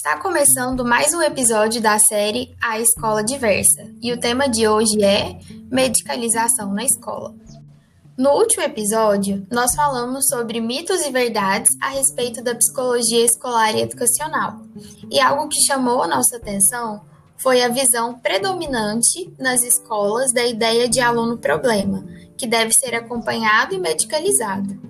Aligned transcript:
Está 0.00 0.16
começando 0.16 0.82
mais 0.82 1.12
um 1.12 1.20
episódio 1.20 1.78
da 1.78 1.98
série 1.98 2.56
A 2.58 2.80
Escola 2.80 3.22
Diversa 3.22 3.86
e 4.00 4.10
o 4.10 4.18
tema 4.18 4.48
de 4.48 4.66
hoje 4.66 5.04
é 5.04 5.38
Medicalização 5.70 6.72
na 6.72 6.82
Escola. 6.82 7.34
No 8.16 8.30
último 8.30 8.62
episódio, 8.62 9.46
nós 9.50 9.74
falamos 9.74 10.26
sobre 10.26 10.58
mitos 10.58 11.02
e 11.02 11.10
verdades 11.10 11.68
a 11.82 11.90
respeito 11.90 12.42
da 12.42 12.54
psicologia 12.54 13.22
escolar 13.26 13.76
e 13.76 13.82
educacional. 13.82 14.62
E 15.10 15.20
algo 15.20 15.48
que 15.48 15.60
chamou 15.60 16.02
a 16.02 16.08
nossa 16.08 16.38
atenção 16.38 17.02
foi 17.36 17.62
a 17.62 17.68
visão 17.68 18.14
predominante 18.14 19.30
nas 19.38 19.62
escolas 19.62 20.32
da 20.32 20.46
ideia 20.46 20.88
de 20.88 21.00
aluno 21.00 21.36
problema, 21.36 22.02
que 22.38 22.46
deve 22.46 22.72
ser 22.72 22.94
acompanhado 22.94 23.74
e 23.74 23.78
medicalizado. 23.78 24.89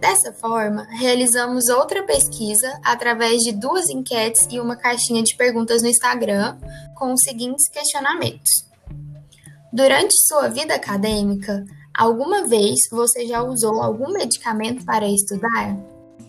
Dessa 0.00 0.32
forma, 0.32 0.86
realizamos 0.92 1.68
outra 1.68 2.02
pesquisa 2.04 2.80
através 2.82 3.42
de 3.42 3.52
duas 3.52 3.90
enquetes 3.90 4.48
e 4.50 4.58
uma 4.58 4.74
caixinha 4.74 5.22
de 5.22 5.36
perguntas 5.36 5.82
no 5.82 5.88
Instagram 5.88 6.56
com 6.96 7.12
os 7.12 7.22
seguintes 7.22 7.68
questionamentos. 7.68 8.64
Durante 9.70 10.14
sua 10.26 10.48
vida 10.48 10.74
acadêmica, 10.74 11.66
alguma 11.94 12.48
vez 12.48 12.80
você 12.90 13.26
já 13.26 13.42
usou 13.42 13.82
algum 13.82 14.10
medicamento 14.10 14.86
para 14.86 15.06
estudar? 15.06 15.76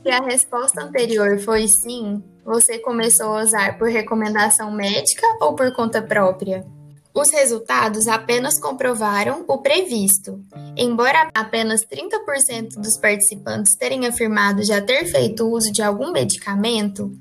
Se 0.04 0.10
a 0.10 0.22
resposta 0.22 0.84
anterior 0.84 1.40
foi 1.40 1.66
sim, 1.70 2.22
você 2.44 2.78
começou 2.78 3.38
a 3.38 3.44
usar 3.44 3.78
por 3.78 3.88
recomendação 3.88 4.70
médica 4.70 5.26
ou 5.40 5.56
por 5.56 5.72
conta 5.72 6.02
própria? 6.02 6.66
Os 7.14 7.30
resultados 7.32 8.08
apenas 8.08 8.58
comprovaram 8.60 9.44
o 9.48 9.58
previsto. 9.58 10.44
Embora 10.78 11.30
apenas 11.34 11.82
30% 11.86 12.76
dos 12.78 12.98
participantes 12.98 13.76
terem 13.76 14.08
afirmado 14.08 14.64
já 14.64 14.82
ter 14.82 15.06
feito 15.06 15.48
uso 15.48 15.72
de 15.72 15.82
algum 15.82 16.12
medicamento, 16.12 17.12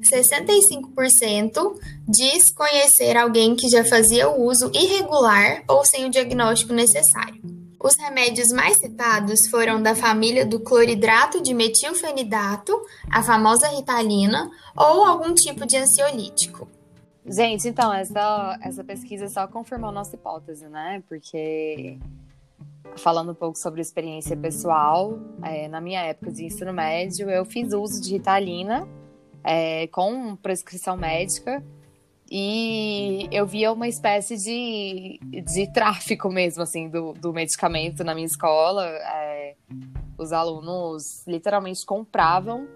65% 0.00 1.78
diz 2.08 2.52
conhecer 2.54 3.16
alguém 3.16 3.54
que 3.54 3.68
já 3.68 3.84
fazia 3.84 4.28
o 4.28 4.44
uso 4.44 4.70
irregular 4.74 5.62
ou 5.68 5.84
sem 5.84 6.06
o 6.06 6.10
diagnóstico 6.10 6.72
necessário. 6.72 7.42
Os 7.82 7.96
remédios 7.96 8.48
mais 8.48 8.78
citados 8.78 9.46
foram 9.46 9.82
da 9.82 9.94
família 9.94 10.46
do 10.46 10.58
cloridrato 10.58 11.42
de 11.42 11.52
metilfenidato, 11.52 12.80
a 13.12 13.22
famosa 13.22 13.68
ritalina, 13.68 14.50
ou 14.74 15.04
algum 15.04 15.34
tipo 15.34 15.66
de 15.66 15.76
ansiolítico. 15.76 16.66
Gente, 17.26 17.68
então, 17.68 17.92
essa, 17.92 18.58
essa 18.60 18.84
pesquisa 18.84 19.28
só 19.28 19.46
confirmou 19.46 19.90
nossa 19.90 20.14
hipótese, 20.14 20.68
né? 20.68 21.02
Porque, 21.08 21.98
falando 22.98 23.32
um 23.32 23.34
pouco 23.34 23.56
sobre 23.58 23.80
experiência 23.80 24.36
pessoal, 24.36 25.18
é, 25.42 25.66
na 25.68 25.80
minha 25.80 26.02
época 26.02 26.30
de 26.30 26.44
ensino 26.44 26.72
médio, 26.72 27.30
eu 27.30 27.44
fiz 27.46 27.72
uso 27.72 28.02
de 28.02 28.12
Ritalina 28.12 28.86
é, 29.42 29.86
com 29.86 30.36
prescrição 30.36 30.98
médica 30.98 31.64
e 32.30 33.26
eu 33.32 33.46
via 33.46 33.72
uma 33.72 33.88
espécie 33.88 34.36
de, 34.36 35.18
de 35.42 35.72
tráfico 35.72 36.30
mesmo, 36.30 36.62
assim, 36.62 36.90
do, 36.90 37.14
do 37.14 37.32
medicamento 37.32 38.04
na 38.04 38.14
minha 38.14 38.26
escola. 38.26 38.86
É, 38.86 39.54
os 40.18 40.30
alunos 40.30 41.26
literalmente 41.26 41.86
compravam 41.86 42.68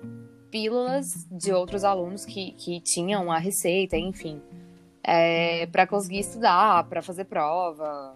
pílulas 0.51 1.27
de 1.31 1.53
outros 1.53 1.85
alunos 1.85 2.25
que, 2.25 2.53
que 2.53 2.81
tinham 2.81 3.31
a 3.31 3.39
receita, 3.39 3.97
enfim, 3.97 4.41
é, 5.03 5.67
para 5.67 5.87
conseguir 5.87 6.21
estudar, 6.21 6.85
para 6.85 7.03
fazer 7.03 7.25
prova. 7.25 8.15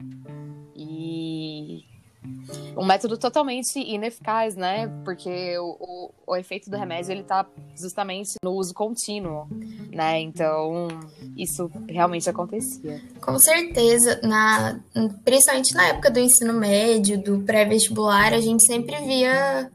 E 0.74 1.84
um 2.76 2.84
método 2.84 3.18
totalmente 3.18 3.78
ineficaz, 3.78 4.54
né? 4.56 4.86
Porque 5.04 5.58
o, 5.58 5.76
o, 5.80 6.10
o, 6.26 6.36
efeito 6.36 6.70
do 6.70 6.76
remédio 6.76 7.12
ele 7.12 7.22
tá 7.22 7.46
justamente 7.76 8.34
no 8.42 8.52
uso 8.52 8.72
contínuo, 8.72 9.46
né? 9.92 10.20
Então, 10.20 10.88
isso 11.36 11.70
realmente 11.88 12.30
acontecia. 12.30 13.00
Com 13.20 13.38
certeza, 13.38 14.20
na, 14.22 14.80
principalmente 15.24 15.74
na 15.74 15.88
época 15.88 16.10
do 16.10 16.20
ensino 16.20 16.52
médio, 16.54 17.20
do 17.20 17.40
pré-vestibular, 17.40 18.32
a 18.32 18.40
gente 18.40 18.64
sempre 18.64 18.96
via 19.00 19.70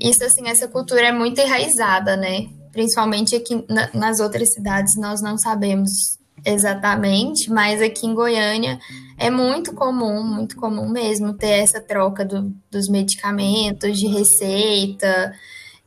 isso, 0.00 0.24
assim, 0.24 0.48
essa 0.48 0.68
cultura 0.68 1.08
é 1.08 1.12
muito 1.12 1.40
enraizada, 1.40 2.16
né? 2.16 2.48
Principalmente 2.72 3.36
aqui 3.36 3.64
na, 3.68 3.88
nas 3.94 4.20
outras 4.20 4.52
cidades, 4.52 4.94
nós 4.96 5.22
não 5.22 5.38
sabemos 5.38 6.18
exatamente, 6.44 7.50
mas 7.50 7.80
aqui 7.80 8.06
em 8.06 8.14
Goiânia 8.14 8.78
é 9.18 9.30
muito 9.30 9.72
comum, 9.72 10.22
muito 10.22 10.56
comum 10.56 10.88
mesmo 10.88 11.32
ter 11.32 11.62
essa 11.62 11.80
troca 11.80 12.24
do, 12.24 12.54
dos 12.70 12.88
medicamentos, 12.88 13.98
de 13.98 14.06
receita, 14.06 15.32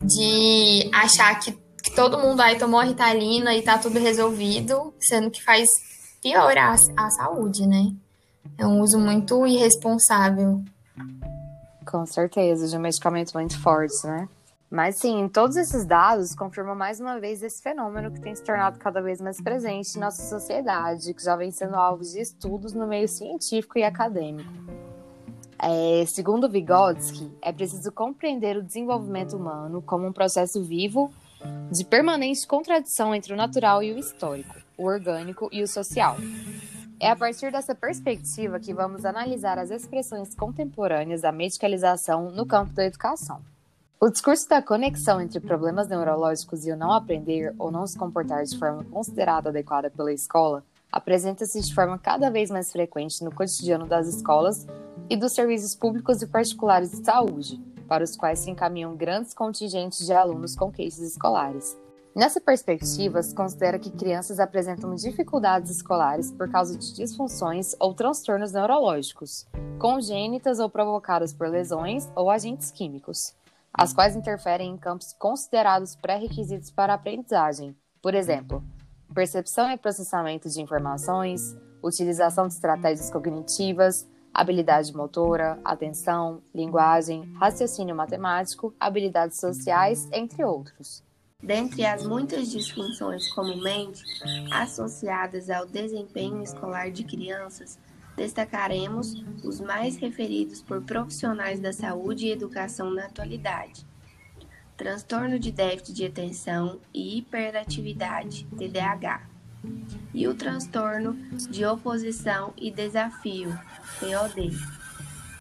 de 0.02 0.90
achar 0.94 1.40
que, 1.40 1.52
que 1.84 1.94
todo 1.94 2.20
mundo 2.20 2.42
aí 2.42 2.58
tomou 2.58 2.80
a 2.80 2.86
ritalina 2.86 3.56
e 3.56 3.62
tá 3.62 3.78
tudo 3.78 4.00
resolvido, 4.00 4.94
sendo 5.00 5.30
que 5.30 5.44
faz 5.44 5.68
piorar 6.22 6.76
a, 6.98 7.06
a 7.06 7.10
saúde, 7.12 7.68
né? 7.68 7.92
É 8.58 8.66
um 8.66 8.82
uso 8.82 8.98
muito 8.98 9.46
irresponsável 9.46 10.64
com 11.90 12.06
certeza, 12.06 12.68
de 12.68 12.78
um 12.78 12.80
medicamento 12.80 13.34
muito 13.34 13.60
forte, 13.60 14.06
né? 14.06 14.30
Mas 14.70 14.98
sim, 14.98 15.28
todos 15.28 15.56
esses 15.56 15.84
dados 15.84 16.36
confirmam 16.36 16.76
mais 16.76 17.00
uma 17.00 17.20
vez 17.20 17.42
esse 17.42 17.62
fenômeno 17.62 18.12
que 18.12 18.22
tem 18.22 18.36
se 18.36 18.44
tornado 18.44 18.78
cada 18.78 19.02
vez 19.02 19.20
mais 19.20 19.42
presente 19.42 19.96
em 19.96 20.00
nossa 20.00 20.22
sociedade, 20.22 21.12
que 21.14 21.24
já 21.24 21.36
vem 21.36 21.50
sendo 21.50 21.76
alvo 21.76 22.04
de 22.04 22.20
estudos 22.20 22.74
no 22.74 22.86
meio 22.86 23.08
científico 23.08 23.80
e 23.80 23.84
acadêmico. 23.84 24.52
É, 25.58 26.06
segundo 26.06 26.48
Vygotsky, 26.48 27.32
é 27.42 27.52
preciso 27.52 27.92
compreender 27.92 28.58
o 28.58 28.64
desenvolvimento 28.64 29.36
humano 29.36 29.82
como 29.82 30.06
um 30.06 30.14
processo 30.14 30.64
vivo 30.64 31.12
de 31.72 31.84
permanente 31.84 32.46
contradição 32.46 33.14
entre 33.16 33.34
o 33.34 33.36
natural 33.36 33.82
e 33.82 33.92
o 33.92 33.98
histórico, 33.98 34.56
o 34.78 34.86
orgânico 34.86 35.50
e 35.52 35.64
o 35.64 35.68
social. 35.68 36.16
É 37.02 37.10
a 37.10 37.16
partir 37.16 37.50
dessa 37.50 37.74
perspectiva 37.74 38.60
que 38.60 38.74
vamos 38.74 39.06
analisar 39.06 39.58
as 39.58 39.72
expressões 39.72 40.36
contemporâneas 40.36 41.22
da 41.22 41.32
medicalização 41.32 42.30
no 42.30 42.46
campo 42.46 42.74
da 42.74 42.86
educação. 42.86 43.42
O 44.02 44.10
discurso 44.10 44.50
da 44.50 44.62
conexão 44.62 45.22
entre 45.22 45.40
problemas 45.40 45.88
neurológicos 45.88 46.66
e 46.66 46.72
o 46.72 46.76
não 46.76 46.92
aprender 46.92 47.56
ou 47.58 47.72
não 47.72 47.88
se 47.88 47.98
comportar 47.98 48.44
de 48.44 48.58
forma 48.58 48.84
considerada 48.84 49.50
adequada 49.50 49.90
pela 49.90 50.12
escola 50.12 50.62
apresenta-se 50.92 51.62
de 51.62 51.74
forma 51.74 51.98
cada 51.98 52.30
vez 52.30 52.52
mais 52.52 52.70
frequente 52.70 53.24
no 53.24 53.34
cotidiano 53.34 53.86
das 53.86 54.08
escolas 54.08 54.68
e 55.10 55.16
dos 55.16 55.34
serviços 55.34 55.76
públicos 55.76 56.22
e 56.22 56.28
particulares 56.28 56.92
de 56.92 57.06
saúde, 57.06 57.62
para 57.88 58.04
os 58.04 58.18
quais 58.18 58.40
se 58.40 58.52
encaminham 58.52 58.96
grandes 58.96 59.34
contingentes 59.34 60.06
de 60.06 60.12
alunos 60.12 60.56
com 60.56 60.72
queixas 60.72 61.00
escolares. 61.00 61.78
Nessa 62.20 62.42
perspectiva, 62.42 63.24
se 63.24 63.34
considera 63.34 63.80
que 63.80 63.90
crianças 63.90 64.42
apresentam 64.42 64.94
dificuldades 64.94 65.72
escolares 65.72 66.30
por 66.34 66.52
causa 66.52 66.78
de 66.78 66.94
disfunções 66.94 67.74
ou 67.80 67.94
transtornos 67.94 68.52
neurológicos, 68.52 69.48
congênitas 69.80 70.60
ou 70.60 70.70
provocadas 70.70 71.32
por 71.32 71.48
lesões 71.48 72.10
ou 72.18 72.30
agentes 72.30 72.72
químicos, 72.72 73.34
as 73.74 73.94
quais 73.94 74.18
interferem 74.18 74.70
em 74.70 74.78
campos 74.78 75.14
considerados 75.14 75.96
pré-requisitos 75.96 76.70
para 76.70 76.92
a 76.92 76.98
aprendizagem, 76.98 77.74
por 78.02 78.14
exemplo, 78.14 78.62
percepção 79.16 79.72
e 79.72 79.78
processamento 79.78 80.50
de 80.50 80.62
informações, 80.62 81.56
utilização 81.82 82.50
de 82.50 82.54
estratégias 82.54 83.10
cognitivas, 83.10 84.06
habilidade 84.34 84.94
motora, 84.94 85.58
atenção, 85.64 86.42
linguagem, 86.54 87.34
raciocínio 87.36 87.96
matemático, 87.96 88.76
habilidades 88.78 89.40
sociais, 89.40 90.06
entre 90.12 90.44
outros. 90.44 91.08
Dentre 91.42 91.86
as 91.86 92.06
muitas 92.06 92.52
disfunções 92.52 93.32
comumente 93.32 94.04
associadas 94.52 95.50
ao 95.50 95.66
desempenho 95.66 96.44
escolar 96.44 96.92
de 96.92 97.06
crianças, 97.06 97.80
destacaremos 98.18 99.24
os 99.42 99.62
mais 99.62 99.96
referidos 99.96 100.62
por 100.62 100.82
profissionais 100.82 101.62
da 101.62 101.72
saúde 101.72 102.26
e 102.26 102.32
educação 102.32 102.92
na 102.92 103.06
atualidade: 103.06 103.86
transtorno 104.76 105.40
de 105.40 105.52
déficit 105.52 105.94
de 105.94 106.06
atenção 106.06 106.82
e 106.94 107.20
hiperatividade, 107.20 108.46
TDAH, 108.58 109.30
e 110.14 110.28
o 110.28 110.36
transtorno 110.36 111.14
de 111.50 111.66
oposição 111.66 112.54
e 112.58 112.70
desafio, 112.70 113.58
POD. 114.00 114.52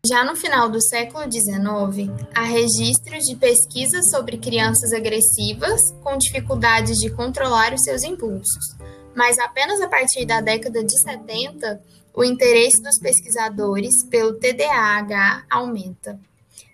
Já 0.07 0.25
no 0.25 0.37
final 0.37 0.71
do 0.71 0.81
século 0.81 1.25
XIX, 1.31 2.11
há 2.35 2.43
registros 2.43 3.25
de 3.25 3.35
pesquisas 3.35 4.09
sobre 4.11 4.39
crianças 4.39 4.93
agressivas 4.93 5.81
com 6.03 6.17
dificuldades 6.17 6.97
de 6.99 7.11
controlar 7.11 7.75
os 7.75 7.83
seus 7.83 8.05
impulsos, 8.05 8.77
mas 9.15 9.39
apenas 9.39 9.81
a 9.81 9.89
partir 9.89 10.25
da 10.25 10.41
década 10.41 10.85
de 10.85 10.97
70, 11.03 11.83
o 12.15 12.23
interesse 12.23 12.81
dos 12.81 12.99
pesquisadores 12.99 14.05
pelo 14.05 14.35
TDAH 14.35 15.45
aumenta. 15.51 16.19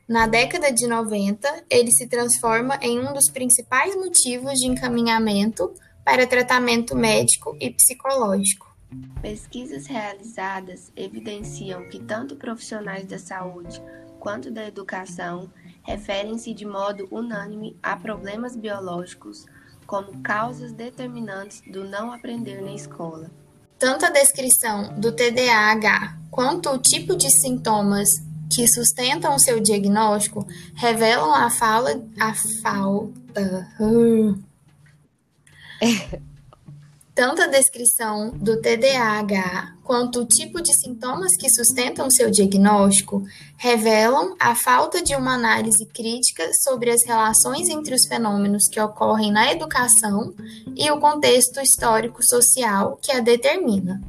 Na 0.07 0.27
década 0.27 0.71
de 0.71 0.87
90, 0.87 1.65
ele 1.71 1.91
se 1.93 2.07
transforma 2.07 2.79
em 2.83 3.01
um 3.01 3.15
dos 3.15 3.31
principais 3.31 3.97
motivos 3.97 4.53
de 4.61 4.67
encaminhamento 4.67 5.73
para 6.05 6.27
tratamento 6.27 6.95
médico 6.95 7.57
e 7.59 7.71
psicológico. 7.71 8.64
Pesquisas 9.21 9.87
realizadas 9.87 10.93
evidenciam 10.95 11.89
que 11.89 11.99
tanto 11.99 12.37
profissionais 12.37 13.07
da 13.07 13.19
saúde 13.19 13.83
quanto 14.21 14.51
da 14.51 14.67
educação 14.67 15.51
referem-se 15.83 16.55
de 16.55 16.65
modo 16.65 17.07
unânime 17.11 17.77
a 17.83 17.97
problemas 17.97 18.57
biológicos 18.57 19.47
como 19.87 20.21
causas 20.23 20.73
determinantes 20.73 21.63
do 21.71 21.85
não 21.85 22.13
aprender 22.13 22.63
na 22.63 22.73
escola. 22.73 23.31
Tanto 23.79 24.07
a 24.07 24.11
descrição 24.11 24.99
do 24.99 25.13
TDAH 25.13 26.19
quanto 26.31 26.71
o 26.71 26.79
tipo 26.79 27.17
de 27.17 27.31
sintomas 27.31 28.09
que 28.55 28.67
sustentam 28.67 29.35
o 29.35 29.39
seu 29.39 29.61
diagnóstico 29.61 30.47
revelam 30.75 31.35
a, 31.35 31.51
fala, 31.51 32.03
a 32.19 32.35
falta. 32.63 33.69
Tanto 37.15 37.43
a 37.43 37.47
descrição 37.47 38.31
do 38.31 38.61
TDAH 38.61 39.77
quanto 39.85 40.21
o 40.21 40.27
tipo 40.27 40.61
de 40.61 40.75
sintomas 40.75 41.31
que 41.39 41.49
sustentam 41.49 42.11
seu 42.11 42.29
diagnóstico 42.29 43.23
revelam 43.57 44.35
a 44.41 44.57
falta 44.57 45.01
de 45.01 45.15
uma 45.15 45.35
análise 45.35 45.87
crítica 45.87 46.51
sobre 46.65 46.91
as 46.91 47.05
relações 47.07 47.69
entre 47.69 47.95
os 47.95 48.05
fenômenos 48.07 48.67
que 48.67 48.81
ocorrem 48.81 49.31
na 49.31 49.53
educação 49.53 50.35
e 50.75 50.91
o 50.91 50.99
contexto 50.99 51.61
histórico-social 51.61 52.99
que 53.01 53.13
a 53.13 53.21
determina. 53.21 54.03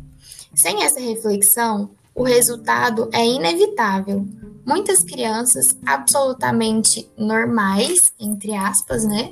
Sem 0.55 0.83
essa 0.83 0.99
reflexão, 0.99 1.91
o 2.15 2.23
resultado 2.23 3.07
é 3.13 3.23
inevitável. 3.23 4.25
Muitas 4.65 5.03
crianças 5.03 5.77
absolutamente 5.85 7.07
normais, 7.15 7.99
entre 8.19 8.55
aspas, 8.55 9.05
né, 9.05 9.31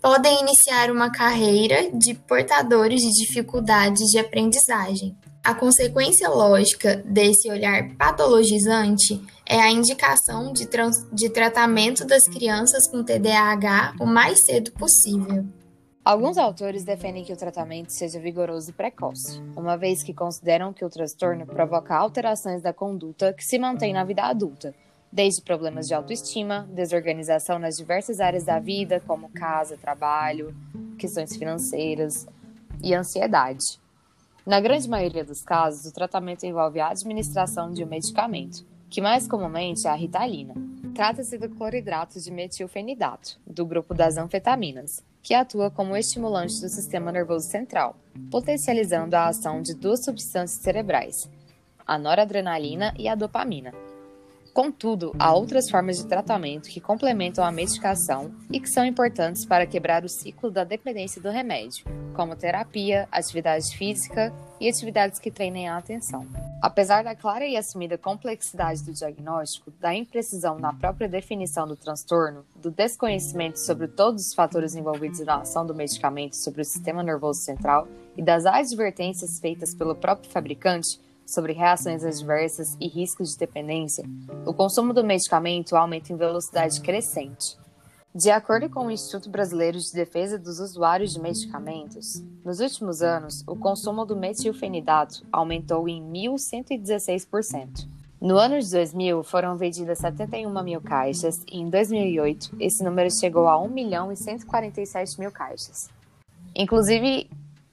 podem 0.00 0.40
iniciar 0.40 0.90
uma 0.90 1.10
carreira 1.10 1.90
de 1.92 2.14
portadores 2.14 3.00
de 3.00 3.10
dificuldades 3.10 4.10
de 4.10 4.18
aprendizagem. 4.18 5.16
A 5.42 5.54
consequência 5.54 6.28
lógica 6.28 6.96
desse 6.96 7.50
olhar 7.50 7.94
patologizante 7.96 9.20
é 9.46 9.58
a 9.58 9.70
indicação 9.70 10.52
de, 10.52 10.68
de 11.12 11.30
tratamento 11.30 12.06
das 12.06 12.24
crianças 12.24 12.86
com 12.88 13.02
TDAH 13.02 13.94
o 14.00 14.06
mais 14.06 14.44
cedo 14.44 14.70
possível. 14.72 15.46
Alguns 16.04 16.38
autores 16.38 16.82
defendem 16.82 17.24
que 17.24 17.32
o 17.32 17.36
tratamento 17.36 17.90
seja 17.90 18.18
vigoroso 18.18 18.70
e 18.70 18.72
precoce, 18.72 19.40
uma 19.54 19.76
vez 19.76 20.02
que 20.02 20.14
consideram 20.14 20.72
que 20.72 20.84
o 20.84 20.88
transtorno 20.88 21.46
provoca 21.46 21.94
alterações 21.94 22.62
da 22.62 22.72
conduta 22.72 23.34
que 23.34 23.44
se 23.44 23.58
mantém 23.58 23.92
na 23.92 24.02
vida 24.02 24.22
adulta, 24.22 24.74
desde 25.12 25.42
problemas 25.42 25.88
de 25.88 25.94
autoestima, 25.94 26.68
desorganização 26.72 27.58
nas 27.58 27.76
diversas 27.76 28.20
áreas 28.20 28.44
da 28.44 28.58
vida, 28.58 29.00
como 29.06 29.28
casa, 29.30 29.76
trabalho, 29.76 30.54
questões 30.98 31.36
financeiras 31.36 32.26
e 32.82 32.94
ansiedade. 32.94 33.80
Na 34.46 34.60
grande 34.60 34.88
maioria 34.88 35.24
dos 35.24 35.42
casos, 35.42 35.90
o 35.90 35.92
tratamento 35.92 36.44
envolve 36.44 36.80
a 36.80 36.88
administração 36.88 37.72
de 37.72 37.84
um 37.84 37.86
medicamento, 37.86 38.64
que 38.88 39.00
mais 39.00 39.26
comumente 39.26 39.86
é 39.86 39.90
a 39.90 39.94
ritalina. 39.94 40.54
Trata-se 40.94 41.38
do 41.38 41.48
cloridrato 41.48 42.18
de 42.20 42.30
metilfenidato, 42.30 43.38
do 43.46 43.64
grupo 43.64 43.94
das 43.94 44.16
anfetaminas, 44.16 45.04
que 45.22 45.34
atua 45.34 45.70
como 45.70 45.96
estimulante 45.96 46.60
do 46.60 46.68
sistema 46.68 47.12
nervoso 47.12 47.46
central, 47.46 47.96
potencializando 48.30 49.14
a 49.14 49.28
ação 49.28 49.62
de 49.62 49.74
duas 49.74 50.04
substâncias 50.04 50.62
cerebrais, 50.62 51.30
a 51.86 51.98
noradrenalina 51.98 52.94
e 52.98 53.08
a 53.08 53.14
dopamina, 53.14 53.72
Contudo, 54.52 55.14
há 55.18 55.32
outras 55.32 55.70
formas 55.70 55.98
de 55.98 56.06
tratamento 56.06 56.68
que 56.68 56.80
complementam 56.80 57.44
a 57.44 57.52
medicação 57.52 58.34
e 58.50 58.58
que 58.58 58.68
são 58.68 58.84
importantes 58.84 59.46
para 59.46 59.66
quebrar 59.66 60.04
o 60.04 60.08
ciclo 60.08 60.50
da 60.50 60.64
dependência 60.64 61.22
do 61.22 61.30
remédio, 61.30 61.84
como 62.14 62.34
terapia, 62.34 63.08
atividade 63.12 63.76
física 63.76 64.32
e 64.60 64.68
atividades 64.68 65.20
que 65.20 65.30
treinem 65.30 65.68
a 65.68 65.76
atenção. 65.76 66.26
Apesar 66.60 67.02
da 67.02 67.14
clara 67.14 67.46
e 67.46 67.56
assumida 67.56 67.96
complexidade 67.96 68.82
do 68.82 68.92
diagnóstico, 68.92 69.70
da 69.80 69.94
imprecisão 69.94 70.58
na 70.58 70.74
própria 70.74 71.08
definição 71.08 71.66
do 71.66 71.76
transtorno, 71.76 72.44
do 72.56 72.70
desconhecimento 72.70 73.58
sobre 73.58 73.88
todos 73.88 74.26
os 74.26 74.34
fatores 74.34 74.74
envolvidos 74.74 75.20
na 75.20 75.36
ação 75.36 75.64
do 75.64 75.74
medicamento 75.74 76.36
sobre 76.36 76.60
o 76.60 76.64
sistema 76.64 77.02
nervoso 77.02 77.40
central 77.40 77.88
e 78.16 78.22
das 78.22 78.44
advertências 78.44 79.38
feitas 79.38 79.74
pelo 79.74 79.94
próprio 79.94 80.30
fabricante, 80.30 81.00
sobre 81.32 81.52
reações 81.52 82.04
adversas 82.04 82.76
e 82.80 82.88
riscos 82.88 83.32
de 83.32 83.38
dependência, 83.38 84.04
o 84.44 84.52
consumo 84.52 84.92
do 84.92 85.04
medicamento 85.04 85.76
aumenta 85.76 86.12
em 86.12 86.16
velocidade 86.16 86.80
crescente. 86.80 87.58
De 88.12 88.28
acordo 88.28 88.68
com 88.68 88.86
o 88.86 88.90
Instituto 88.90 89.30
Brasileiro 89.30 89.78
de 89.78 89.92
Defesa 89.92 90.36
dos 90.36 90.58
Usuários 90.58 91.12
de 91.12 91.20
Medicamentos, 91.20 92.20
nos 92.44 92.58
últimos 92.58 93.02
anos, 93.02 93.44
o 93.46 93.54
consumo 93.54 94.04
do 94.04 94.16
metilfenidato 94.16 95.24
aumentou 95.30 95.88
em 95.88 96.02
1.116%. 96.02 97.88
No 98.20 98.36
ano 98.36 98.60
de 98.60 98.68
2000, 98.68 99.22
foram 99.22 99.56
vendidas 99.56 99.98
71 99.98 100.62
mil 100.62 100.80
caixas 100.80 101.42
e 101.50 101.58
em 101.58 101.70
2008, 101.70 102.56
esse 102.58 102.82
número 102.82 103.10
chegou 103.10 103.48
a 103.48 103.58
1 103.58 103.68
milhão 103.68 104.12
e 104.12 104.16
147 104.16 105.20
mil 105.20 105.30
caixas. 105.30 105.88
Inclusive, 106.54 107.30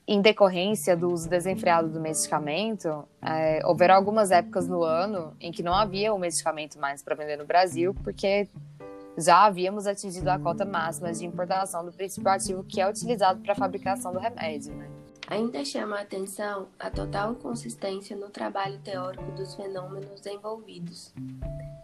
em 0.07 0.21
decorrência 0.21 0.95
do 0.95 1.11
uso 1.11 1.29
desenfreado 1.29 1.89
do 1.89 1.99
medicamento, 1.99 3.05
é, 3.21 3.59
houveram 3.65 3.95
algumas 3.95 4.31
épocas 4.31 4.65
no 4.65 4.81
ano 4.81 5.35
em 5.39 5.51
que 5.51 5.61
não 5.61 5.73
havia 5.73 6.13
o 6.13 6.17
medicamento 6.17 6.79
mais 6.79 7.03
para 7.03 7.13
vender 7.13 7.35
no 7.35 7.45
Brasil, 7.45 7.93
porque 8.03 8.47
já 9.17 9.45
havíamos 9.45 9.85
atingido 9.85 10.29
a 10.29 10.39
cota 10.39 10.63
máxima 10.63 11.11
de 11.11 11.25
importação 11.25 11.83
do 11.83 11.91
princípio 11.91 12.29
ativo 12.29 12.63
que 12.63 12.79
é 12.79 12.89
utilizado 12.89 13.41
para 13.41 13.51
a 13.51 13.55
fabricação 13.55 14.13
do 14.13 14.19
remédio. 14.19 14.73
Né? 14.73 14.89
Ainda 15.27 15.65
chama 15.65 15.97
a 15.97 16.01
atenção 16.03 16.67
a 16.79 16.89
total 16.89 17.33
inconsistência 17.33 18.15
no 18.15 18.29
trabalho 18.29 18.79
teórico 18.79 19.29
dos 19.31 19.55
fenômenos 19.55 20.25
envolvidos. 20.25 21.13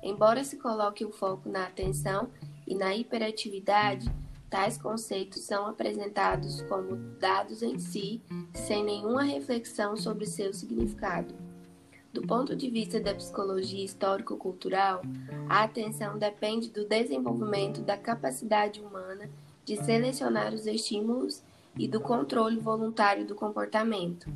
Embora 0.01 0.45
se 0.45 0.55
coloque 0.55 1.03
o 1.03 1.11
foco 1.11 1.49
na 1.49 1.65
atenção 1.65 2.29
e 2.65 2.73
na 2.73 2.95
hiperatividade, 2.95 4.09
Tais 4.53 4.77
conceitos 4.77 5.41
são 5.41 5.65
apresentados 5.65 6.61
como 6.69 6.95
dados 7.19 7.63
em 7.63 7.79
si, 7.79 8.21
sem 8.53 8.83
nenhuma 8.83 9.23
reflexão 9.23 9.97
sobre 9.97 10.27
seu 10.27 10.53
significado. 10.53 11.33
Do 12.13 12.21
ponto 12.21 12.55
de 12.55 12.69
vista 12.69 13.00
da 13.00 13.15
psicologia 13.15 13.83
histórico-cultural, 13.83 15.01
a 15.50 15.63
atenção 15.63 16.19
depende 16.19 16.69
do 16.69 16.85
desenvolvimento 16.85 17.81
da 17.81 17.97
capacidade 17.97 18.79
humana 18.79 19.27
de 19.65 19.75
selecionar 19.83 20.53
os 20.53 20.67
estímulos 20.67 21.41
e 21.75 21.88
do 21.88 21.99
controle 21.99 22.59
voluntário 22.59 23.25
do 23.25 23.33
comportamento, 23.33 24.29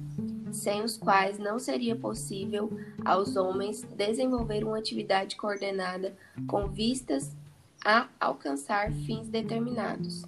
sem 0.51 0.81
os 0.81 0.97
quais 0.97 1.37
não 1.37 1.59
seria 1.59 1.95
possível 1.95 2.71
aos 3.05 3.35
homens 3.35 3.83
desenvolver 3.95 4.63
uma 4.63 4.79
atividade 4.79 5.35
coordenada 5.35 6.17
com 6.47 6.67
vistas 6.69 7.35
a 7.83 8.07
alcançar 8.19 8.91
fins 8.91 9.27
determinados. 9.29 10.23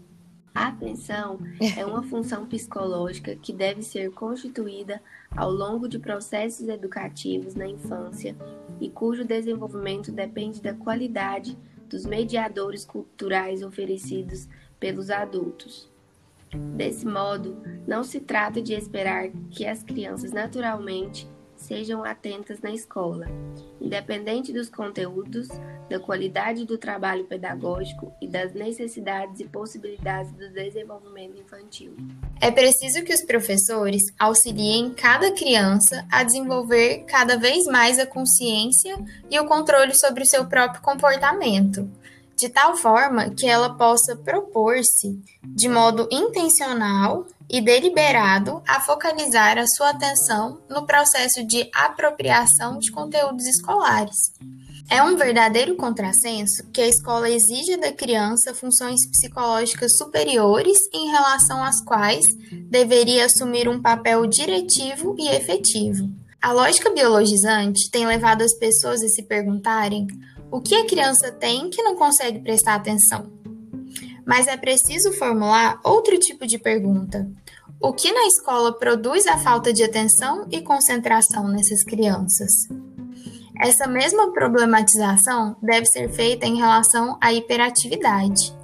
A 0.53 0.67
atenção 0.67 1.39
é 1.77 1.85
uma 1.85 2.03
função 2.03 2.45
psicológica 2.45 3.35
que 3.35 3.53
deve 3.53 3.81
ser 3.81 4.11
constituída 4.11 5.01
ao 5.35 5.51
longo 5.51 5.87
de 5.87 5.99
processos 5.99 6.67
educativos 6.67 7.55
na 7.55 7.67
infância 7.67 8.35
e 8.81 8.89
cujo 8.89 9.23
desenvolvimento 9.23 10.11
depende 10.11 10.61
da 10.61 10.73
qualidade 10.73 11.57
dos 11.87 12.05
mediadores 12.05 12.85
culturais 12.85 13.63
oferecidos 13.63 14.47
pelos 14.79 15.09
adultos. 15.09 15.89
Desse 16.75 17.05
modo, 17.05 17.57
não 17.87 18.03
se 18.03 18.19
trata 18.19 18.61
de 18.61 18.73
esperar 18.73 19.29
que 19.51 19.65
as 19.65 19.83
crianças 19.83 20.31
naturalmente 20.31 21.29
sejam 21.69 22.03
atentas 22.03 22.59
na 22.61 22.71
escola, 22.71 23.27
independente 23.79 24.51
dos 24.51 24.69
conteúdos, 24.69 25.47
da 25.87 25.99
qualidade 25.99 26.65
do 26.65 26.79
trabalho 26.79 27.25
pedagógico 27.25 28.11
e 28.19 28.27
das 28.27 28.53
necessidades 28.53 29.39
e 29.39 29.45
possibilidades 29.45 30.31
do 30.31 30.49
desenvolvimento 30.49 31.39
infantil. 31.39 31.95
É 32.41 32.49
preciso 32.49 33.03
que 33.03 33.13
os 33.13 33.21
professores 33.21 34.01
auxiliem 34.17 34.91
cada 34.95 35.31
criança 35.31 36.05
a 36.11 36.23
desenvolver 36.23 37.05
cada 37.07 37.37
vez 37.37 37.65
mais 37.65 37.99
a 37.99 38.05
consciência 38.05 38.97
e 39.29 39.39
o 39.39 39.45
controle 39.45 39.93
sobre 39.95 40.23
o 40.23 40.27
seu 40.27 40.47
próprio 40.47 40.81
comportamento, 40.81 41.87
de 42.35 42.49
tal 42.49 42.75
forma 42.75 43.29
que 43.29 43.45
ela 43.45 43.75
possa 43.75 44.15
propor-se, 44.15 45.21
de 45.43 45.69
modo 45.69 46.07
intencional 46.11 47.27
e 47.49 47.59
deliberado, 47.61 48.61
a 48.67 48.79
focalizar 48.79 49.57
a 49.57 49.65
sua 49.65 49.89
atenção 49.89 50.61
no 50.69 50.85
processo 50.85 51.43
de 51.45 51.69
apropriação 51.73 52.77
de 52.77 52.91
conteúdos 52.91 53.45
escolares. 53.47 54.31
É 54.91 55.03
um 55.03 55.15
verdadeiro 55.15 55.75
contrassenso 55.75 56.67
que 56.73 56.81
a 56.81 56.87
escola 56.87 57.29
exija 57.29 57.77
da 57.77 57.91
criança 57.91 58.55
funções 58.55 59.07
psicológicas 59.07 59.95
superiores 59.97 60.77
em 60.91 61.11
relação 61.11 61.63
às 61.63 61.79
quais 61.81 62.25
deveria 62.69 63.25
assumir 63.25 63.69
um 63.69 63.81
papel 63.81 64.25
diretivo 64.25 65.15
e 65.17 65.27
efetivo. 65.29 66.09
A 66.41 66.51
lógica 66.53 66.89
biologizante 66.89 67.91
tem 67.91 68.07
levado 68.07 68.41
as 68.41 68.53
pessoas 68.53 69.03
a 69.03 69.07
se 69.07 69.23
perguntarem 69.23 70.07
o 70.51 70.59
que 70.59 70.73
a 70.73 70.87
criança 70.87 71.31
tem 71.31 71.69
que 71.69 71.83
não 71.83 71.95
consegue 71.95 72.39
prestar 72.39 72.73
atenção? 72.73 73.38
Mas 74.29 74.45
é 74.45 74.55
preciso 74.55 75.11
formular 75.13 75.79
outro 75.83 76.15
tipo 76.19 76.45
de 76.45 76.59
pergunta. 76.59 77.27
O 77.81 77.91
que 77.91 78.11
na 78.11 78.27
escola 78.27 78.71
produz 78.71 79.25
a 79.25 79.39
falta 79.39 79.73
de 79.73 79.83
atenção 79.83 80.47
e 80.51 80.61
concentração 80.61 81.47
nessas 81.47 81.83
crianças? 81.83 82.67
Essa 83.59 83.87
mesma 83.87 84.31
problematização 84.31 85.55
deve 85.63 85.87
ser 85.87 86.11
feita 86.11 86.45
em 86.45 86.57
relação 86.57 87.17
à 87.19 87.33
hiperatividade. 87.33 88.55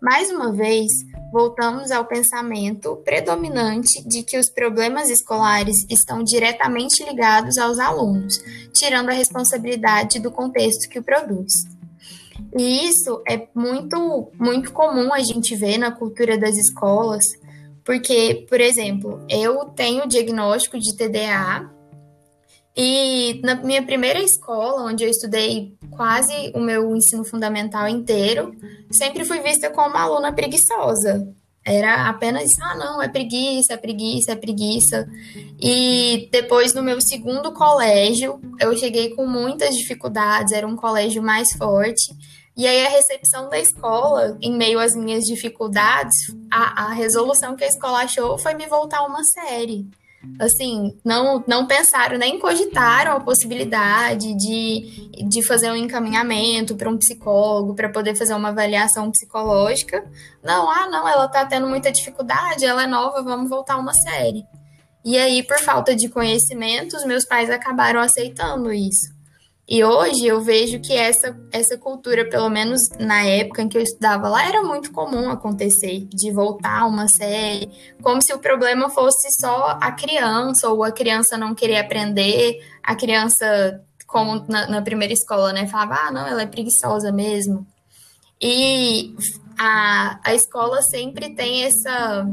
Mais 0.00 0.30
uma 0.30 0.54
vez, 0.54 0.90
voltamos 1.30 1.90
ao 1.90 2.06
pensamento 2.06 2.96
predominante 3.04 4.02
de 4.08 4.22
que 4.22 4.38
os 4.38 4.48
problemas 4.48 5.10
escolares 5.10 5.84
estão 5.90 6.24
diretamente 6.24 7.04
ligados 7.04 7.58
aos 7.58 7.78
alunos, 7.78 8.42
tirando 8.72 9.10
a 9.10 9.12
responsabilidade 9.12 10.18
do 10.18 10.30
contexto 10.30 10.88
que 10.88 10.98
o 10.98 11.02
produz. 11.02 11.77
E 12.56 12.88
isso 12.88 13.22
é 13.28 13.48
muito, 13.54 14.30
muito 14.34 14.72
comum 14.72 15.12
a 15.12 15.20
gente 15.20 15.54
ver 15.56 15.78
na 15.78 15.90
cultura 15.90 16.38
das 16.38 16.56
escolas, 16.56 17.24
porque, 17.84 18.46
por 18.48 18.60
exemplo, 18.60 19.24
eu 19.28 19.64
tenho 19.66 20.06
diagnóstico 20.06 20.78
de 20.78 20.96
TDAH 20.96 21.70
e 22.76 23.40
na 23.42 23.56
minha 23.56 23.82
primeira 23.82 24.20
escola, 24.20 24.84
onde 24.84 25.02
eu 25.02 25.10
estudei 25.10 25.76
quase 25.90 26.52
o 26.54 26.60
meu 26.60 26.94
ensino 26.94 27.24
fundamental 27.24 27.88
inteiro, 27.88 28.54
sempre 28.90 29.24
fui 29.24 29.40
vista 29.40 29.68
como 29.70 29.88
uma 29.88 30.02
aluna 30.02 30.32
preguiçosa. 30.32 31.26
Era 31.68 32.08
apenas, 32.08 32.48
ah, 32.62 32.74
não, 32.76 33.02
é 33.02 33.08
preguiça, 33.08 33.74
é 33.74 33.76
preguiça, 33.76 34.32
é 34.32 34.36
preguiça. 34.36 35.08
E 35.60 36.28
depois, 36.32 36.72
no 36.72 36.82
meu 36.82 37.00
segundo 37.00 37.52
colégio, 37.52 38.40
eu 38.58 38.76
cheguei 38.76 39.10
com 39.14 39.26
muitas 39.26 39.76
dificuldades, 39.76 40.52
era 40.52 40.66
um 40.66 40.76
colégio 40.76 41.22
mais 41.22 41.52
forte. 41.52 42.14
E 42.56 42.66
aí, 42.66 42.86
a 42.86 42.90
recepção 42.90 43.48
da 43.48 43.58
escola, 43.58 44.36
em 44.40 44.56
meio 44.56 44.78
às 44.80 44.96
minhas 44.96 45.24
dificuldades, 45.24 46.16
a, 46.50 46.86
a 46.86 46.92
resolução 46.92 47.54
que 47.54 47.64
a 47.64 47.68
escola 47.68 48.00
achou 48.00 48.38
foi 48.38 48.54
me 48.54 48.66
voltar 48.66 49.02
uma 49.06 49.22
série 49.22 49.86
assim, 50.38 50.96
não, 51.04 51.42
não 51.46 51.66
pensaram, 51.66 52.18
nem 52.18 52.38
cogitaram 52.38 53.12
a 53.12 53.20
possibilidade 53.20 54.34
de, 54.34 55.10
de 55.28 55.42
fazer 55.42 55.70
um 55.70 55.76
encaminhamento 55.76 56.76
para 56.76 56.88
um 56.88 56.96
psicólogo, 56.96 57.74
para 57.74 57.88
poder 57.88 58.14
fazer 58.14 58.34
uma 58.34 58.48
avaliação 58.48 59.10
psicológica. 59.10 60.04
Não, 60.42 60.70
ah, 60.70 60.88
não, 60.88 61.08
ela 61.08 61.26
está 61.26 61.44
tendo 61.44 61.66
muita 61.66 61.90
dificuldade, 61.90 62.64
ela 62.64 62.84
é 62.84 62.86
nova, 62.86 63.22
vamos 63.22 63.50
voltar 63.50 63.76
uma 63.76 63.92
série. 63.94 64.44
E 65.04 65.16
aí, 65.16 65.42
por 65.42 65.58
falta 65.58 65.94
de 65.94 66.08
conhecimento, 66.08 66.96
os 66.96 67.04
meus 67.04 67.24
pais 67.24 67.50
acabaram 67.50 68.00
aceitando 68.00 68.72
isso. 68.72 69.17
E 69.68 69.84
hoje 69.84 70.26
eu 70.26 70.40
vejo 70.40 70.80
que 70.80 70.94
essa, 70.94 71.38
essa 71.52 71.76
cultura, 71.76 72.26
pelo 72.26 72.48
menos 72.48 72.80
na 72.98 73.22
época 73.22 73.60
em 73.60 73.68
que 73.68 73.76
eu 73.76 73.82
estudava 73.82 74.26
lá, 74.26 74.48
era 74.48 74.62
muito 74.62 74.90
comum 74.90 75.28
acontecer, 75.28 76.06
de 76.06 76.32
voltar 76.32 76.86
uma 76.86 77.06
série, 77.06 77.70
como 78.02 78.22
se 78.22 78.32
o 78.32 78.38
problema 78.38 78.88
fosse 78.88 79.28
só 79.38 79.76
a 79.78 79.92
criança, 79.92 80.70
ou 80.70 80.82
a 80.82 80.90
criança 80.90 81.36
não 81.36 81.54
querer 81.54 81.76
aprender, 81.76 82.58
a 82.82 82.96
criança, 82.96 83.84
como 84.06 84.42
na, 84.48 84.68
na 84.68 84.80
primeira 84.80 85.12
escola, 85.12 85.52
né, 85.52 85.66
falava, 85.66 86.06
ah, 86.06 86.10
não, 86.12 86.26
ela 86.26 86.40
é 86.40 86.46
preguiçosa 86.46 87.12
mesmo. 87.12 87.66
E 88.40 89.14
a, 89.58 90.18
a 90.24 90.34
escola 90.34 90.80
sempre 90.80 91.34
tem 91.34 91.64
essa, 91.64 92.26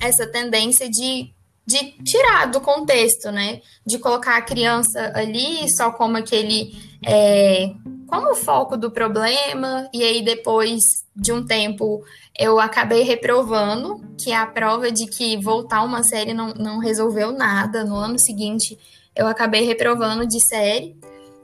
essa 0.00 0.26
tendência 0.26 0.90
de 0.90 1.32
de 1.68 1.92
tirar 2.02 2.46
do 2.46 2.62
contexto, 2.62 3.30
né? 3.30 3.60
De 3.86 3.98
colocar 3.98 4.38
a 4.38 4.42
criança 4.42 5.12
ali 5.14 5.68
só 5.76 5.92
como 5.92 6.16
aquele. 6.16 6.74
É, 7.06 7.70
como 8.06 8.34
foco 8.34 8.74
do 8.74 8.90
problema, 8.90 9.86
e 9.92 10.02
aí 10.02 10.22
depois 10.22 10.80
de 11.14 11.30
um 11.30 11.44
tempo 11.44 12.02
eu 12.38 12.58
acabei 12.58 13.02
reprovando, 13.02 14.00
que 14.16 14.32
é 14.32 14.36
a 14.36 14.46
prova 14.46 14.90
de 14.90 15.06
que 15.06 15.36
voltar 15.36 15.84
uma 15.84 16.02
série 16.02 16.32
não, 16.32 16.54
não 16.54 16.78
resolveu 16.78 17.32
nada. 17.32 17.84
No 17.84 17.96
ano 17.96 18.18
seguinte 18.18 18.78
eu 19.14 19.26
acabei 19.26 19.66
reprovando 19.66 20.26
de 20.26 20.40
série, 20.48 20.96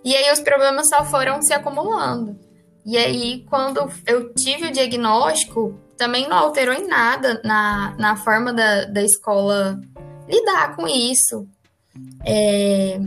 e 0.03 0.17
aí 0.17 0.33
os 0.33 0.41
problemas 0.41 0.89
só 0.89 1.05
foram 1.05 1.43
se 1.43 1.53
acumulando. 1.53 2.39
E 2.87 2.97
aí, 2.97 3.45
quando 3.49 3.91
eu 4.07 4.33
tive 4.35 4.69
o 4.69 4.73
diagnóstico, 4.73 5.79
também 5.97 6.29
não 6.29 6.37
alterou 6.37 6.75
em 6.75 6.87
nada 6.87 7.41
na, 7.45 7.95
na 7.99 8.17
forma 8.17 8.53
da, 8.53 8.85
da 8.85 9.03
escola 9.03 9.81
lidar 10.29 10.77
com 10.77 10.87
isso. 10.87 11.47
É, 12.25 12.99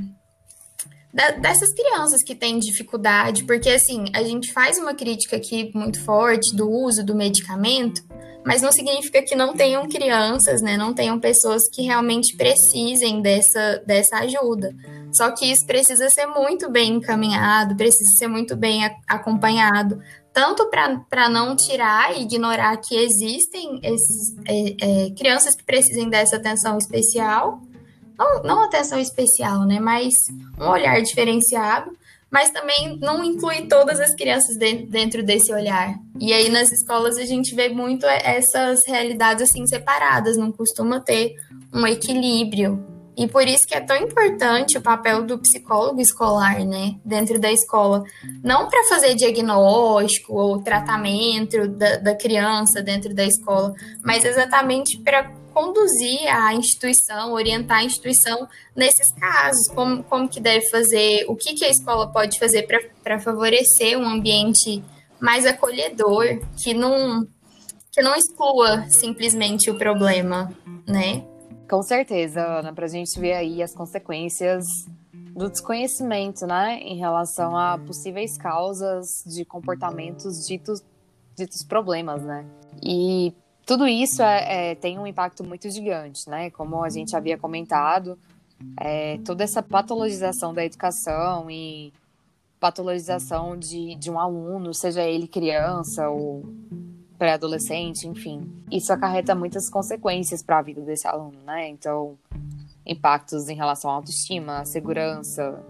dessas 1.41 1.73
crianças 1.73 2.23
que 2.23 2.35
têm 2.35 2.59
dificuldade, 2.59 3.43
porque 3.43 3.69
assim, 3.69 4.05
a 4.13 4.23
gente 4.23 4.53
faz 4.53 4.77
uma 4.77 4.93
crítica 4.93 5.35
aqui 5.35 5.71
muito 5.73 6.03
forte 6.03 6.55
do 6.55 6.69
uso 6.69 7.03
do 7.03 7.15
medicamento, 7.15 8.01
mas 8.45 8.61
não 8.61 8.71
significa 8.71 9.21
que 9.21 9.35
não 9.35 9.53
tenham 9.53 9.89
crianças, 9.89 10.61
né? 10.61 10.77
Não 10.77 10.93
tenham 10.93 11.19
pessoas 11.19 11.63
que 11.73 11.81
realmente 11.81 12.37
precisem 12.37 13.21
dessa, 13.21 13.83
dessa 13.85 14.19
ajuda. 14.19 14.73
Só 15.11 15.31
que 15.31 15.45
isso 15.51 15.65
precisa 15.65 16.09
ser 16.09 16.27
muito 16.27 16.69
bem 16.69 16.93
encaminhado, 16.93 17.75
precisa 17.75 18.09
ser 18.17 18.27
muito 18.27 18.55
bem 18.55 18.81
acompanhado, 19.07 20.01
tanto 20.37 20.69
para 20.69 21.27
não 21.27 21.55
tirar 21.55 22.15
e 22.15 22.21
ignorar 22.21 22.77
que 22.77 22.95
existem 22.95 23.79
esses, 23.81 24.37
é, 24.45 25.07
é, 25.07 25.09
crianças 25.17 25.55
que 25.55 25.63
precisem 25.63 26.11
dessa 26.11 26.35
atenção 26.35 26.77
especial, 26.77 27.59
não, 28.15 28.43
não 28.43 28.63
atenção 28.63 28.99
especial, 28.99 29.65
né, 29.65 29.79
mas 29.79 30.13
um 30.59 30.67
olhar 30.67 31.01
diferenciado, 31.01 31.89
mas 32.29 32.51
também 32.51 32.99
não 32.99 33.23
inclui 33.23 33.63
todas 33.63 33.99
as 33.99 34.13
crianças 34.13 34.55
de, 34.57 34.85
dentro 34.85 35.23
desse 35.23 35.51
olhar. 35.51 35.95
E 36.19 36.31
aí 36.31 36.49
nas 36.49 36.71
escolas 36.71 37.17
a 37.17 37.25
gente 37.25 37.55
vê 37.55 37.69
muito 37.69 38.05
essas 38.05 38.81
realidades 38.85 39.49
assim 39.49 39.65
separadas, 39.65 40.37
não 40.37 40.51
costuma 40.51 40.99
ter 40.99 41.33
um 41.73 41.87
equilíbrio 41.87 42.85
e 43.17 43.27
por 43.27 43.47
isso 43.47 43.65
que 43.67 43.73
é 43.73 43.81
tão 43.81 43.97
importante 43.97 44.77
o 44.77 44.81
papel 44.81 45.23
do 45.23 45.39
psicólogo 45.39 45.99
escolar, 45.99 46.63
né, 46.63 46.95
dentro 47.03 47.39
da 47.39 47.51
escola. 47.51 48.03
Não 48.43 48.69
para 48.69 48.87
fazer 48.87 49.15
diagnóstico 49.15 50.33
ou 50.33 50.61
tratamento 50.61 51.67
da, 51.67 51.97
da 51.97 52.15
criança 52.15 52.79
dentro 52.79 53.15
da 53.15 53.25
escola, 53.25 53.73
mas 54.03 54.23
exatamente 54.23 54.99
para 54.99 55.31
conduzir 55.51 56.27
a 56.27 56.53
instituição, 56.53 57.33
orientar 57.33 57.79
a 57.79 57.83
instituição 57.83 58.47
nesses 58.75 59.11
casos, 59.15 59.67
como, 59.69 60.03
como 60.03 60.29
que 60.29 60.39
deve 60.39 60.69
fazer, 60.69 61.25
o 61.27 61.35
que, 61.35 61.55
que 61.55 61.65
a 61.65 61.69
escola 61.69 62.11
pode 62.11 62.37
fazer 62.37 62.67
para 63.03 63.19
favorecer 63.19 63.97
um 63.97 64.07
ambiente 64.07 64.83
mais 65.19 65.47
acolhedor, 65.47 66.39
que 66.61 66.75
não, 66.75 67.25
que 67.91 67.99
não 68.03 68.15
exclua 68.15 68.85
simplesmente 68.89 69.71
o 69.71 69.75
problema, 69.75 70.53
né? 70.87 71.23
Com 71.69 71.83
certeza, 71.83 72.41
Ana, 72.41 72.71
para 72.73 72.85
a 72.85 72.89
gente 72.89 73.19
ver 73.19 73.33
aí 73.33 73.61
as 73.61 73.73
consequências 73.73 74.65
do 75.35 75.49
desconhecimento, 75.49 76.47
né, 76.47 76.79
em 76.79 76.97
relação 76.97 77.55
a 77.55 77.77
possíveis 77.77 78.37
causas 78.37 79.23
de 79.25 79.43
comportamentos 79.43 80.47
ditos, 80.47 80.81
ditos 81.35 81.63
problemas, 81.63 82.23
né? 82.23 82.45
E 82.81 83.33
tudo 83.65 83.85
isso 83.87 84.23
é, 84.23 84.71
é, 84.71 84.75
tem 84.75 84.97
um 84.97 85.05
impacto 85.05 85.43
muito 85.43 85.69
gigante, 85.69 86.29
né? 86.29 86.49
Como 86.51 86.83
a 86.83 86.89
gente 86.89 87.15
havia 87.15 87.37
comentado, 87.37 88.17
é, 88.79 89.19
toda 89.19 89.43
essa 89.43 89.61
patologização 89.61 90.53
da 90.53 90.65
educação 90.65 91.51
e 91.51 91.93
patologização 92.59 93.57
de, 93.57 93.95
de 93.95 94.09
um 94.09 94.19
aluno, 94.19 94.73
seja 94.73 95.03
ele 95.03 95.27
criança 95.27 96.09
ou 96.09 96.45
pré-adolescente, 97.17 98.07
enfim. 98.07 98.49
Isso 98.71 98.93
acarreta 98.93 99.33
muitas 99.33 99.69
consequências 99.69 100.43
para 100.43 100.59
a 100.59 100.61
vida 100.61 100.81
desse 100.81 101.07
aluno, 101.07 101.39
né? 101.45 101.69
Então, 101.69 102.17
impactos 102.85 103.49
em 103.49 103.55
relação 103.55 103.89
à 103.91 103.95
autoestima, 103.95 104.59
à 104.59 104.65
segurança. 104.65 105.63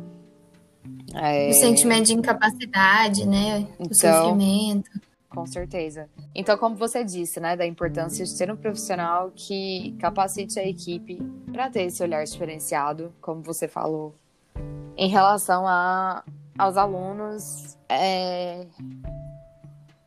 É... 1.13 1.49
O 1.49 1.53
sentimento 1.53 2.07
de 2.07 2.13
incapacidade, 2.13 3.25
né? 3.25 3.67
O 3.79 3.83
então, 3.83 4.23
sofrimento. 4.23 4.89
Com 5.29 5.45
certeza. 5.45 6.09
Então, 6.33 6.57
como 6.57 6.75
você 6.75 7.03
disse, 7.03 7.39
né, 7.39 7.55
da 7.55 7.65
importância 7.65 8.25
de 8.25 8.37
ter 8.37 8.51
um 8.51 8.55
profissional 8.55 9.31
que 9.35 9.95
capacite 9.99 10.57
a 10.59 10.67
equipe 10.67 11.21
para 11.51 11.69
ter 11.69 11.83
esse 11.83 12.01
olhar 12.01 12.23
diferenciado, 12.23 13.13
como 13.21 13.41
você 13.43 13.67
falou, 13.67 14.15
em 14.95 15.09
relação 15.09 15.67
a, 15.67 16.23
aos 16.57 16.77
alunos 16.77 17.77
é, 17.89 18.65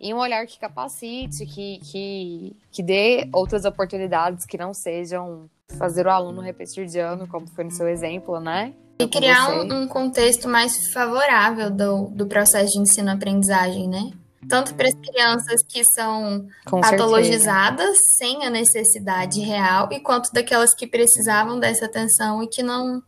e 0.00 0.14
um 0.14 0.18
olhar 0.18 0.46
que 0.46 0.58
capacite, 0.58 1.44
que, 1.44 1.78
que, 1.80 2.56
que 2.72 2.82
dê 2.82 3.28
outras 3.32 3.64
oportunidades 3.64 4.46
que 4.46 4.56
não 4.56 4.72
sejam 4.72 5.48
fazer 5.78 6.06
o 6.06 6.10
aluno 6.10 6.40
repetir 6.40 6.86
de 6.86 6.98
ano, 6.98 7.28
como 7.28 7.46
foi 7.46 7.64
no 7.64 7.70
seu 7.70 7.86
exemplo, 7.86 8.40
né? 8.40 8.72
E 8.98 9.06
criar 9.06 9.50
um, 9.50 9.82
um, 9.82 9.88
contexto 9.88 10.48
mais 10.48 10.92
favorável 10.92 11.70
do, 11.70 12.08
do 12.08 12.26
processo 12.26 12.72
de 12.72 12.80
ensino-aprendizagem, 12.80 13.88
né? 13.88 14.10
Tanto 14.48 14.74
para 14.74 14.88
as 14.88 14.94
crianças 14.94 15.62
que 15.62 15.84
são 15.84 16.46
Com 16.66 16.80
patologizadas 16.80 17.86
certeza. 17.86 18.16
sem 18.18 18.44
a 18.44 18.50
necessidade 18.50 19.40
real, 19.40 19.88
e 19.92 20.00
quanto 20.00 20.32
daquelas 20.32 20.74
que 20.74 20.86
precisavam 20.86 21.60
dessa 21.60 21.84
atenção 21.84 22.42
e 22.42 22.48
que 22.48 22.62
não, 22.62 23.02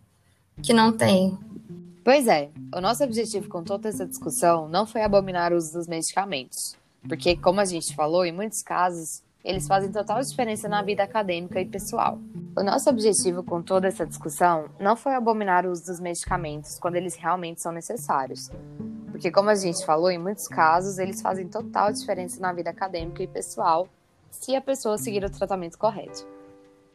que 0.63 0.73
não 0.73 0.93
têm. 0.93 1.39
Pois 2.05 2.27
é, 2.27 2.51
o 2.75 2.81
nosso 2.81 3.05
objetivo 3.05 3.49
com 3.49 3.63
toda 3.63 3.89
essa 3.89 4.07
discussão 4.07 4.69
não 4.69 4.87
foi 4.87 5.03
abominar 5.03 5.53
o 5.53 5.57
uso 5.57 5.73
dos 5.73 5.87
medicamentos, 5.87 6.77
porque, 7.09 7.37
como 7.37 7.61
a 7.61 7.65
gente 7.65 7.95
falou, 7.95 8.25
em 8.25 8.33
muitos 8.33 8.63
casos, 8.63 9.23
eles 9.45 9.67
fazem 9.67 9.91
total 9.91 10.21
diferença 10.21 10.69
na 10.69 10.83
vida 10.83 11.03
acadêmica 11.03 11.61
e 11.61 11.65
pessoal. 11.65 12.19
O 12.57 12.63
nosso 12.63 12.89
objetivo 12.89 13.43
com 13.43 13.61
toda 13.61 13.89
essa 13.89 14.07
discussão 14.07 14.67
não 14.79 14.95
foi 14.95 15.15
abominar 15.15 15.67
o 15.67 15.71
uso 15.71 15.87
dos 15.87 15.99
medicamentos 15.99 16.79
quando 16.79 16.97
eles 16.97 17.17
realmente 17.17 17.61
são 17.61 17.73
necessários. 17.73 18.51
Porque, 19.11 19.31
como 19.31 19.51
a 19.51 19.55
gente 19.55 19.85
falou, 19.85 20.11
em 20.11 20.19
muitos 20.19 20.47
casos, 20.47 20.99
eles 20.99 21.21
fazem 21.21 21.49
total 21.49 21.93
diferença 21.93 22.41
na 22.41 22.53
vida 22.53 22.71
acadêmica 22.71 23.23
e 23.23 23.27
pessoal, 23.27 23.89
se 24.31 24.55
a 24.55 24.61
pessoa 24.61 24.97
seguir 24.97 25.25
o 25.25 25.31
tratamento 25.31 25.77
correto. 25.77 26.27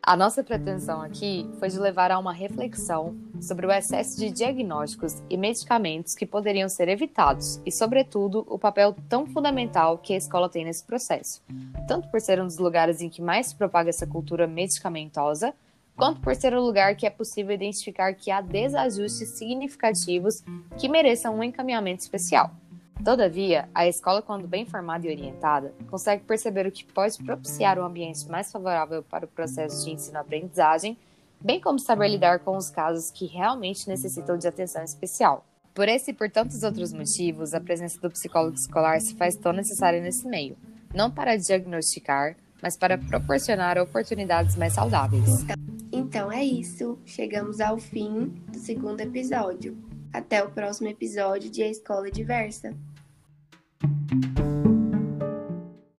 A 0.07 0.15
nossa 0.15 0.41
pretensão 0.41 1.01
aqui 1.01 1.45
foi 1.59 1.67
de 1.67 1.77
levar 1.77 2.11
a 2.11 2.17
uma 2.17 2.31
reflexão 2.31 3.13
sobre 3.41 3.65
o 3.65 3.71
excesso 3.73 4.17
de 4.17 4.29
diagnósticos 4.29 5.21
e 5.29 5.35
medicamentos 5.35 6.15
que 6.15 6.25
poderiam 6.25 6.69
ser 6.69 6.87
evitados 6.87 7.59
e, 7.65 7.71
sobretudo, 7.73 8.45
o 8.47 8.57
papel 8.57 8.95
tão 9.09 9.25
fundamental 9.25 9.97
que 9.97 10.13
a 10.13 10.17
escola 10.17 10.47
tem 10.47 10.63
nesse 10.63 10.85
processo, 10.85 11.43
tanto 11.89 12.07
por 12.07 12.21
ser 12.21 12.39
um 12.39 12.45
dos 12.45 12.57
lugares 12.57 13.01
em 13.01 13.09
que 13.09 13.21
mais 13.21 13.47
se 13.47 13.55
propaga 13.57 13.89
essa 13.89 14.07
cultura 14.07 14.47
medicamentosa, 14.47 15.53
quanto 15.93 16.21
por 16.21 16.33
ser 16.37 16.53
o 16.53 16.63
lugar 16.63 16.95
que 16.95 17.05
é 17.05 17.09
possível 17.09 17.53
identificar 17.53 18.13
que 18.13 18.31
há 18.31 18.39
desajustes 18.39 19.31
significativos 19.31 20.41
que 20.77 20.87
mereçam 20.87 21.35
um 21.35 21.43
encaminhamento 21.43 22.01
especial. 22.01 22.51
Todavia, 23.03 23.69
a 23.73 23.87
escola, 23.87 24.21
quando 24.21 24.47
bem 24.47 24.65
formada 24.65 25.07
e 25.07 25.09
orientada, 25.09 25.73
consegue 25.89 26.23
perceber 26.23 26.67
o 26.67 26.71
que 26.71 26.83
pode 26.83 27.17
propiciar 27.23 27.79
um 27.79 27.85
ambiente 27.85 28.27
mais 28.27 28.51
favorável 28.51 29.01
para 29.03 29.25
o 29.25 29.27
processo 29.29 29.85
de 29.85 29.91
ensino-aprendizagem, 29.91 30.97
bem 31.39 31.61
como 31.61 31.79
saber 31.79 32.09
lidar 32.09 32.39
com 32.39 32.57
os 32.57 32.69
casos 32.69 33.11
que 33.11 33.25
realmente 33.25 33.87
necessitam 33.87 34.37
de 34.37 34.47
atenção 34.47 34.83
especial. 34.83 35.45
Por 35.73 35.87
esse 35.87 36.11
e 36.11 36.13
por 36.13 36.29
tantos 36.29 36.63
outros 36.63 36.91
motivos, 36.91 37.53
a 37.53 37.61
presença 37.61 37.99
do 38.01 38.09
psicólogo 38.09 38.55
escolar 38.55 38.99
se 38.99 39.15
faz 39.15 39.35
tão 39.35 39.53
necessária 39.53 40.01
nesse 40.01 40.27
meio, 40.27 40.57
não 40.93 41.11
para 41.11 41.37
diagnosticar, 41.37 42.35
mas 42.61 42.75
para 42.75 42.97
proporcionar 42.97 43.77
oportunidades 43.77 44.55
mais 44.55 44.73
saudáveis. 44.73 45.45
Então 45.91 46.31
é 46.31 46.43
isso, 46.43 46.97
chegamos 47.05 47.61
ao 47.61 47.77
fim 47.77 48.33
do 48.51 48.57
segundo 48.57 48.99
episódio. 49.01 49.77
Até 50.13 50.43
o 50.43 50.49
próximo 50.49 50.87
episódio 50.87 51.49
de 51.49 51.63
A 51.63 51.69
Escola 51.69 52.09
Diversa. 52.09 52.73